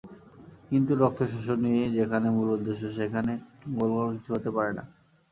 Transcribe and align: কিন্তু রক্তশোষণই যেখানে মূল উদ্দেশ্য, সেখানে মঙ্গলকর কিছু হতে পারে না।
কিন্তু 0.69 0.91
রক্তশোষণই 0.95 1.81
যেখানে 1.97 2.27
মূল 2.29 2.47
উদ্দেশ্য, 2.51 2.83
সেখানে 2.97 3.33
মঙ্গলকর 3.69 4.13
কিছু 4.15 4.29
হতে 4.35 4.49
পারে 4.55 4.71
না। 4.77 4.83